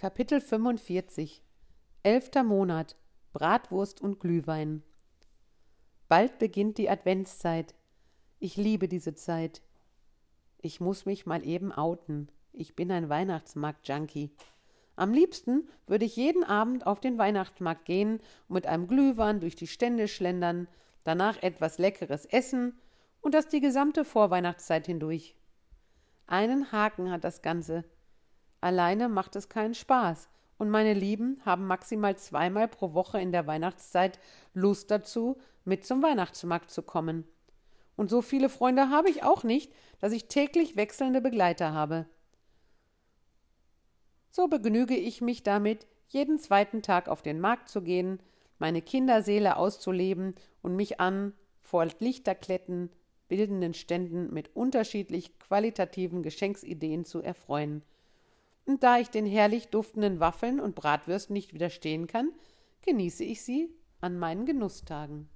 [0.00, 1.42] Kapitel 45
[2.04, 2.94] Elfter Monat
[3.32, 4.84] Bratwurst und Glühwein
[6.06, 7.74] Bald beginnt die Adventszeit.
[8.38, 9.60] Ich liebe diese Zeit.
[10.58, 12.30] Ich muss mich mal eben outen.
[12.52, 14.30] Ich bin ein Weihnachtsmarkt-Junkie.
[14.94, 19.56] Am liebsten würde ich jeden Abend auf den Weihnachtsmarkt gehen und mit einem Glühwein durch
[19.56, 20.68] die Stände schlendern,
[21.02, 22.78] danach etwas Leckeres essen
[23.20, 25.34] und das die gesamte Vorweihnachtszeit hindurch.
[26.28, 27.82] Einen Haken hat das Ganze.
[28.60, 33.46] Alleine macht es keinen Spaß, und meine Lieben haben maximal zweimal pro Woche in der
[33.46, 34.18] Weihnachtszeit
[34.54, 37.24] Lust dazu, mit zum Weihnachtsmarkt zu kommen.
[37.96, 42.06] Und so viele Freunde habe ich auch nicht, dass ich täglich wechselnde Begleiter habe.
[44.30, 48.20] So begnüge ich mich damit, jeden zweiten Tag auf den Markt zu gehen,
[48.58, 52.90] meine Kinderseele auszuleben und mich an vor Lichterkletten
[53.28, 57.82] bildenden Ständen mit unterschiedlich qualitativen Geschenksideen zu erfreuen–
[58.68, 62.30] und da ich den herrlich duftenden Waffeln und Bratwürsten nicht widerstehen kann,
[62.82, 65.30] genieße ich sie an meinen Genusstagen.